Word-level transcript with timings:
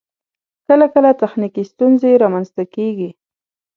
کله 0.67 0.85
کله 0.93 1.11
تخنیکی 1.21 1.63
ستونزې 1.71 2.11
رامخته 2.21 2.63
کیږی 2.75 3.09